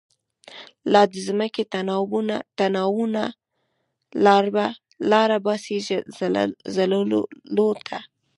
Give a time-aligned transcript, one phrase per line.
[0.91, 1.63] لا دځمکی
[2.59, 3.23] تناوونه،
[5.11, 5.77] لاره باسی
[6.19, 7.99] زلزلوته